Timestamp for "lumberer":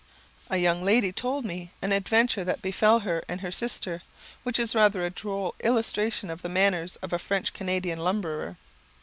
7.99-8.57